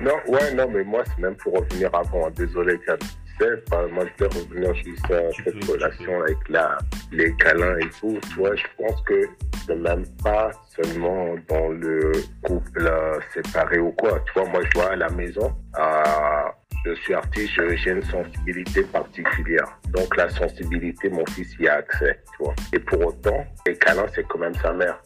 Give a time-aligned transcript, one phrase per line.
[0.00, 2.30] Non, ouais, non, mais moi, c'est même pour revenir avant.
[2.30, 2.96] Désolé, Kat.
[2.98, 6.78] Tu sais, enfin, moi, je vais revenir juste à cette relation avec la,
[7.12, 8.18] les câlins et tout.
[8.28, 9.28] Tu vois, je pense que
[9.66, 12.12] c'est même pas seulement dans le
[12.42, 14.20] couple euh, séparé ou quoi.
[14.26, 16.44] Tu vois, moi, je vois à la maison, euh,
[16.84, 19.78] je suis artiste, j'ai une sensibilité particulière.
[19.88, 22.54] Donc, la sensibilité, mon fils y a accès, tu vois.
[22.72, 25.02] Et pour autant, les câlins, c'est quand même sa mère.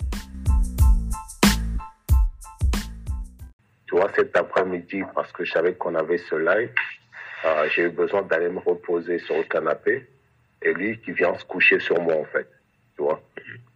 [3.93, 6.71] Tu vois, cet après-midi, parce que je savais qu'on avait ce live,
[7.45, 10.07] euh, j'ai eu besoin d'aller me reposer sur le canapé.
[10.63, 12.49] Et lui qui vient se coucher sur moi, en fait.
[12.97, 13.21] Tu vois.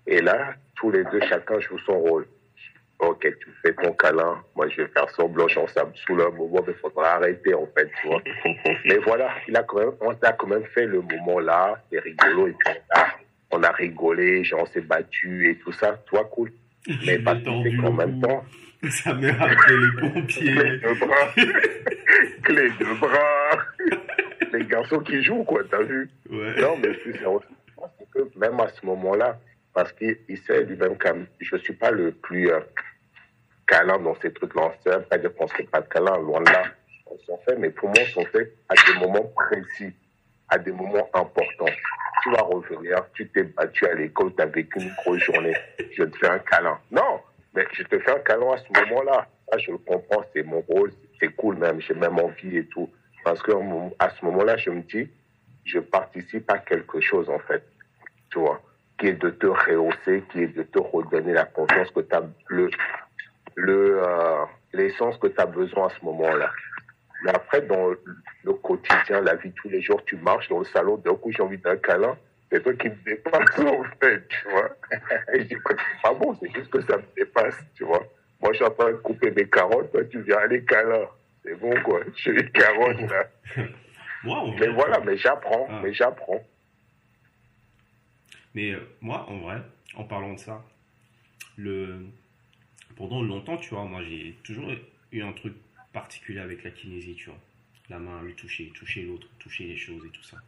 [0.06, 2.26] Et là, tous les deux, chacun joue son rôle.
[2.98, 4.42] Ok, tu fais ton câlin.
[4.54, 7.52] Moi, je vais faire semblant, genre, ça me saoule un moment, mais il faudra arrêter,
[7.52, 8.22] en fait, tu vois.
[8.86, 11.98] mais voilà, il a quand même, on a quand même fait le moment là, c'est
[11.98, 13.06] rigolo, et puis on a,
[13.50, 16.52] on a rigolé, genre, on s'est battu et tout ça, toi, cool.
[17.04, 18.44] Mais pas le qu'en même temps,
[18.90, 20.54] Sa mère a appelé les clé pompiers.
[20.54, 21.32] de bras,
[22.42, 23.58] clé de bras,
[24.52, 26.08] les garçons qui jouent, quoi, t'as vu?
[26.30, 26.60] Ouais.
[26.60, 29.38] Non, mais c'est que même à ce moment-là,
[29.74, 31.08] parce qu'il il sait lui-même que
[31.40, 32.60] je suis pas le plus euh,
[33.66, 34.72] câlin dans ces trucs-là.
[34.82, 36.64] C'est pas dire qu'on ne fait pas de câlin, loin de là.
[37.06, 39.94] On s'en fait, mais pour moi, on s'en fait à des moments précis,
[40.48, 41.72] à des moments importants.
[42.22, 45.54] Tu vas revenir, tu t'es battu à l'école, tu as vécu une grosse journée,
[45.96, 46.78] je te fais un câlin.
[46.90, 47.20] Non,
[47.56, 49.26] mais je te fais un câlin à ce moment-là.
[49.58, 52.90] Je le comprends, c'est mon rôle, c'est cool même, j'ai même envie et tout.
[53.24, 53.52] Parce que
[53.98, 55.08] à ce moment-là, je me dis,
[55.64, 57.64] je participe à quelque chose, en fait.
[58.30, 58.60] Tu vois,
[58.98, 62.22] qui est de te rehausser, qui est de te redonner la confiance que tu as,
[62.48, 62.70] le,
[63.54, 66.50] le, euh, l'essence que tu as besoin à ce moment-là.
[67.24, 67.90] Mais après, dans
[68.44, 71.42] le quotidien, la vie tous les jours, tu marches dans le salon, d'un coup, j'ai
[71.42, 72.16] envie d'un câlin.
[72.50, 74.76] C'est toi qui me dépasse, en fait, tu vois.
[75.34, 75.56] Et je dis
[76.02, 78.06] pas bon, c'est juste que ça me dépasse, tu vois.
[78.40, 81.08] Moi, je suis en train de couper mes carottes, toi, tu viens aller câlin.
[81.44, 82.00] C'est bon, quoi.
[82.16, 83.28] J'ai les carottes, là.
[84.24, 85.80] Mais voilà, mais j'apprends, Ah.
[85.84, 86.44] mais j'apprends.
[88.54, 89.60] Mais euh, moi, en vrai,
[89.96, 90.64] en parlant de ça,
[91.56, 92.06] le...
[92.96, 94.68] pendant longtemps, tu vois, moi j'ai toujours
[95.12, 95.54] eu un truc
[95.92, 97.38] particulier avec la kinésie, tu vois.
[97.88, 100.38] La main, le toucher, toucher l'autre, toucher les choses et tout ça.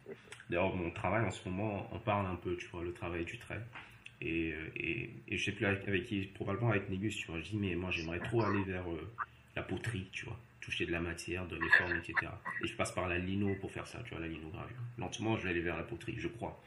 [0.49, 3.37] D'ailleurs, mon travail en ce moment, on parle un peu, tu vois, le travail du
[3.37, 3.61] trait.
[4.21, 7.39] Et, euh, et, je sais plus avec, qui, probablement avec Négus, tu vois.
[7.39, 9.09] Je dis, mais moi j'aimerais trop aller vers euh,
[9.55, 10.37] la poterie, tu vois.
[10.59, 12.31] Toucher de la matière, donner forme, etc.
[12.63, 14.75] Et je passe par la lino pour faire ça, tu vois, la linogravure.
[14.97, 16.61] Lentement, je vais aller vers la poterie, je crois.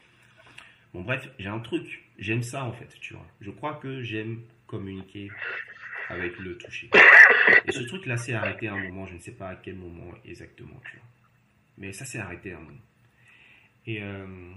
[0.93, 2.03] Bon, bref, j'ai un truc.
[2.17, 3.25] J'aime ça, en fait, tu vois.
[3.41, 5.29] Je crois que j'aime communiquer
[6.09, 6.89] avec le toucher.
[7.65, 10.11] Et ce truc-là s'est arrêté à un moment, je ne sais pas à quel moment
[10.25, 11.05] exactement, tu vois.
[11.77, 12.81] Mais ça s'est arrêté à un moment.
[13.85, 14.53] Et, euh,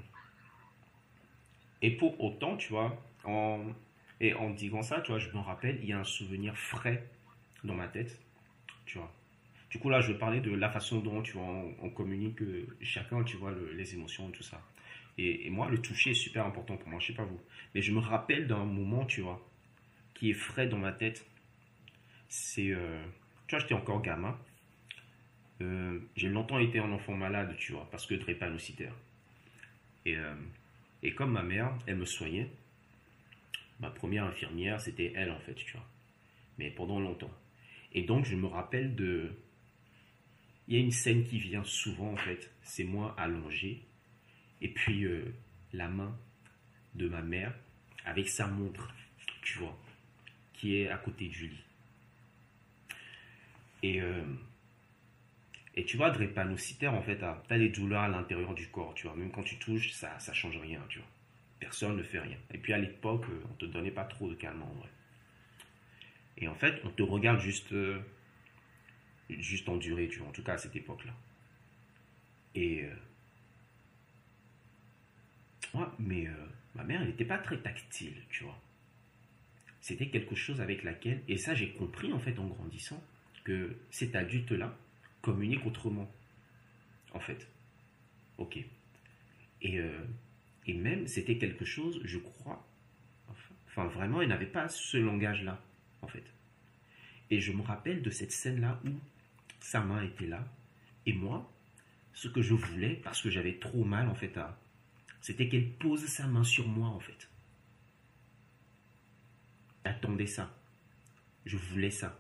[1.83, 3.65] et pour autant, tu vois, en,
[4.21, 7.05] et en disant ça, tu vois, je me rappelle, il y a un souvenir frais
[7.65, 8.21] dans ma tête,
[8.85, 9.13] tu vois.
[9.71, 11.45] Du coup, là, je parler de la façon dont, tu vois,
[11.83, 14.61] on, communique euh, chacun, tu vois, le- les émotions et tout ça.
[15.19, 17.41] Et, et moi, le toucher est super important pour moi, je sais pas vous.
[17.75, 19.45] Mais je me rappelle d'un moment, tu vois,
[20.15, 21.27] qui est frais dans ma tête.
[22.29, 23.05] C'est, euh,
[23.47, 24.39] tu vois, j'étais encore gamin.
[25.63, 28.95] Euh, j'ai longtemps été un enfant malade, tu vois, parce que drépanocytaire.
[30.05, 30.35] Et, euh,
[31.03, 32.49] et comme ma mère, elle me soignait,
[33.81, 35.87] ma première infirmière, c'était elle, en fait, tu vois.
[36.59, 37.33] Mais pendant longtemps.
[37.93, 39.31] Et donc, je me rappelle de...
[40.69, 42.51] Il y a une scène qui vient souvent, en fait.
[42.63, 43.83] C'est moi allongé.
[44.61, 45.07] Et puis,
[45.73, 46.17] la main
[46.95, 47.55] de ma mère
[48.05, 48.95] avec sa montre,
[49.43, 49.77] tu vois,
[50.55, 51.65] qui est à côté du lit.
[53.83, 54.23] Et, euh,
[55.75, 59.07] et tu vois, drépanocytaire, en fait, tu as des douleurs à l'intérieur du corps, tu
[59.07, 59.17] vois.
[59.17, 61.09] Même quand tu touches, ça ça change rien, tu vois.
[61.61, 62.39] Personne ne fait rien.
[62.53, 64.89] Et puis à l'époque, euh, on te donnait pas trop de calme en vrai.
[66.39, 68.01] Et en fait, on te regarde juste, euh,
[69.31, 70.29] juste en durée, tu vois.
[70.29, 71.13] En tout cas, à cette époque-là.
[72.55, 72.85] Et.
[72.85, 72.95] euh,
[75.99, 76.27] mais
[76.75, 78.59] ma mère, elle n'était pas très tactile, tu vois.
[79.81, 81.23] C'était quelque chose avec laquelle.
[81.29, 83.03] Et ça, j'ai compris, en fait, en grandissant,
[83.47, 84.77] que cet adulte-là
[85.23, 86.13] communique autrement.
[87.13, 87.47] En fait.
[88.39, 88.59] Ok.
[89.63, 90.05] Et, euh,
[90.67, 92.67] et même, c'était quelque chose, je crois.
[93.69, 95.63] Enfin, vraiment, elle n'avait pas ce langage-là,
[96.03, 96.25] en fait.
[97.31, 98.91] Et je me rappelle de cette scène-là où
[99.61, 100.45] sa main était là.
[101.07, 101.49] Et moi,
[102.15, 104.59] ce que je voulais, parce que j'avais trop mal, en fait, à.
[105.21, 107.29] C'était qu'elle pose sa main sur moi, en fait.
[109.85, 110.53] J'attendais ça.
[111.45, 112.19] Je voulais ça.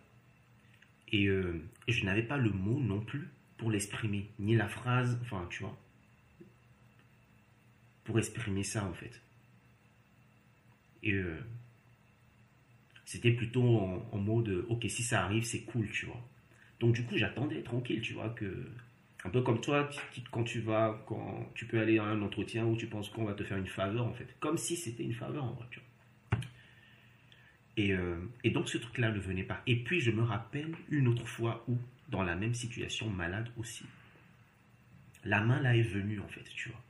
[1.13, 5.47] Et euh, je n'avais pas le mot non plus pour l'exprimer, ni la phrase, enfin,
[5.51, 5.77] tu vois,
[8.05, 9.21] pour exprimer ça, en fait.
[11.03, 11.39] Et euh,
[13.05, 16.21] c'était plutôt en, en mode, ok, si ça arrive, c'est cool, tu vois.
[16.81, 18.69] Donc du coup, j'attendais tranquille, tu vois, que
[19.25, 19.89] un peu comme toi,
[20.31, 23.35] quand tu vas, quand tu peux aller à un entretien où tu penses qu'on va
[23.35, 24.29] te faire une faveur, en fait.
[24.41, 25.89] Comme si c'était une faveur, en vrai, tu vois.
[27.77, 29.63] Et, euh, et donc, ce truc-là ne venait pas.
[29.67, 31.77] Et puis, je me rappelle une autre fois où,
[32.09, 33.85] dans la même situation, malade aussi,
[35.25, 36.81] la main là est venue, en fait, tu vois.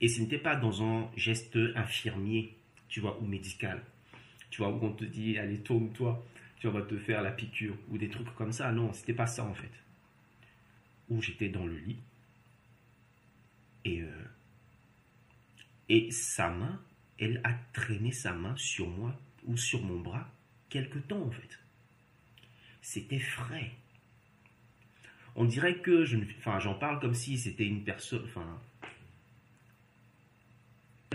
[0.00, 2.54] Et ce n'était pas dans un geste infirmier,
[2.88, 3.82] tu vois, ou médical.
[4.50, 6.24] Tu vois, où on te dit, allez, tourne-toi,
[6.58, 8.70] tu vas te faire la piqûre, ou des trucs comme ça.
[8.72, 9.70] Non, c'était pas ça, en fait
[11.10, 11.98] où j'étais dans le lit.
[13.84, 14.24] Et, euh,
[15.88, 16.80] et sa main,
[17.18, 20.30] elle a traîné sa main sur moi ou sur mon bras
[20.68, 21.58] quelque temps en fait.
[22.82, 23.72] C'était frais.
[25.34, 28.60] On dirait que je enfin j'en parle comme si c'était une personne enfin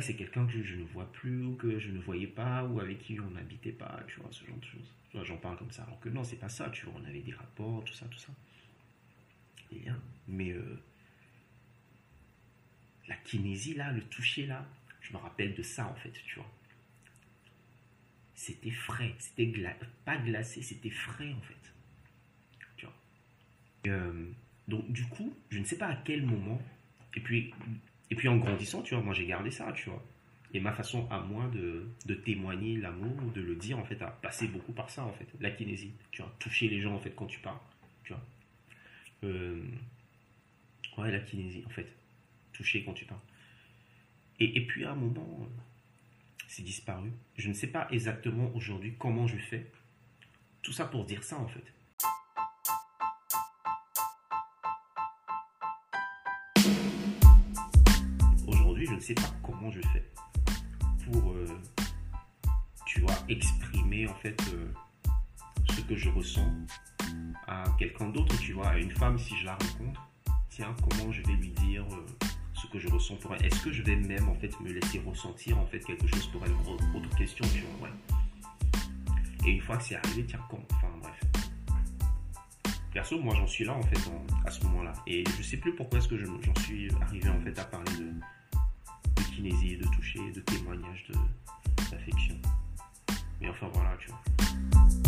[0.02, 3.00] c'est quelqu'un que je ne vois plus ou que je ne voyais pas ou avec
[3.00, 5.26] qui on n'habitait pas, tu vois, ce genre de choses.
[5.26, 7.34] J'en parle comme ça alors que non, c'est pas ça, tu vois, on avait des
[7.34, 8.34] rapports, tout ça, tout ça.
[10.28, 10.80] Mais euh,
[13.08, 14.66] la kinésie, là, le toucher, là,
[15.02, 16.50] je me rappelle de ça, en fait, tu vois.
[18.36, 19.52] C'était frais, c'était
[20.06, 21.74] pas glacé, c'était frais, en fait.
[22.78, 22.96] Tu vois.
[23.88, 24.32] Euh,
[24.68, 26.62] donc, du coup, je ne sais pas à quel moment,
[27.16, 27.54] et puis,
[28.10, 30.04] et puis en grandissant, tu vois, moi j'ai gardé ça, tu vois.
[30.54, 34.08] Et ma façon à moi de, de témoigner l'amour, de le dire, en fait, a
[34.08, 35.28] passé beaucoup par ça, en fait.
[35.40, 36.32] La kinésie, tu vois.
[36.40, 37.58] Toucher les gens, en fait, quand tu parles,
[38.04, 38.22] tu vois.
[39.24, 39.64] Euh,
[40.98, 41.88] ouais, la kinésie, en fait.
[42.52, 43.22] Toucher quand tu parles.
[44.40, 45.48] Et, et puis à un moment,
[46.56, 47.12] c'est disparu.
[47.36, 49.72] Je ne sais pas exactement aujourd'hui comment je fais.
[50.62, 51.64] Tout ça pour dire ça, en fait.
[58.46, 60.06] Aujourd'hui, je ne sais pas comment je fais
[61.06, 61.48] pour, euh,
[62.86, 64.40] tu vois, exprimer en fait
[65.72, 66.54] ce que je ressens
[67.48, 70.08] à quelqu'un d'autre, tu vois, à une femme si je la rencontre,
[70.50, 72.06] tiens, comment je vais lui dire euh,
[72.64, 73.46] ce que je ressens pour elle.
[73.46, 76.44] Est-ce que je vais même en fait me laisser ressentir en fait quelque chose pour
[76.46, 76.52] elle?
[76.96, 77.90] Autre question, tu vois.
[79.46, 80.64] Et une fois que c'est arrivé, tiens, comment?
[80.74, 81.20] Enfin bref.
[82.94, 84.00] Perso, moi j'en suis là en fait
[84.46, 84.94] à ce moment-là.
[85.08, 87.92] Et je sais plus pourquoi est-ce que j'en je, suis arrivé en fait à parler
[87.98, 91.16] de, kinésie, de toucher, de témoignage, de
[91.92, 92.36] d'affection.
[93.42, 95.03] Mais enfin voilà, tu vois.